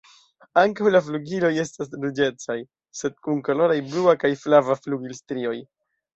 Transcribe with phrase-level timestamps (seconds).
[0.59, 2.57] Ankaŭ la flugiloj estas ruĝecaj
[3.01, 5.55] sed kun koloraj blua kaj flava flugilstrioj.